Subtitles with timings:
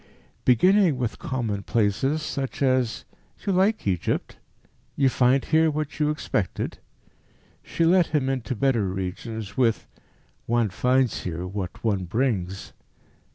[0.45, 3.05] Beginning with commonplaces, such as
[3.45, 4.37] "You like Egypt?
[4.95, 6.79] You find here what you expected?"
[7.61, 9.85] she led him into better regions with
[10.47, 12.73] "One finds here what one brings."